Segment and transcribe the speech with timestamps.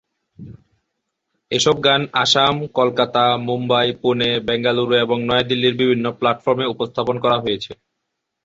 [1.51, 7.71] এসব গান আসাম, কলকাতা, মুম্বই, পুনে, বেঙ্গালুরু এবং নয়াদিল্লির বিভিন্ন প্ল্যাটফর্মে উপস্থাপন করা হয়েছে।